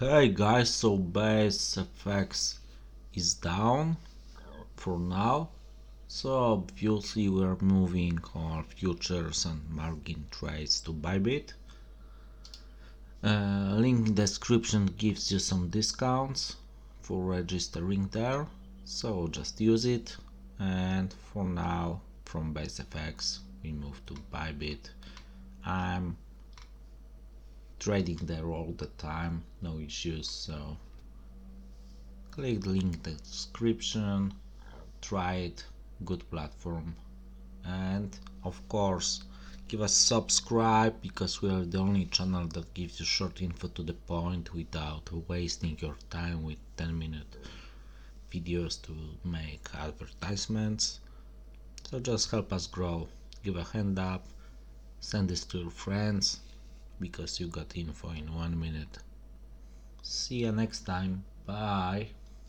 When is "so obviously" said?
6.06-7.28